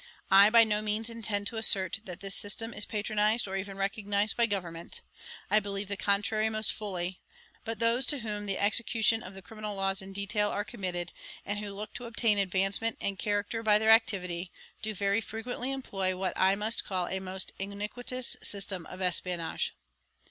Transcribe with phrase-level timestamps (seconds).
[0.31, 4.35] I by no means intend to assert that this system is patronised or even recognised
[4.35, 5.01] by Government.
[5.47, 7.19] I believe the contrary most fully;
[7.63, 11.11] but those to whom the execution of the criminal laws in detail are committed,
[11.45, 14.51] and who look to obtain advancement and character by their activity,
[14.81, 19.75] do very frequently employ what I must call a most iniquitous system of espionage.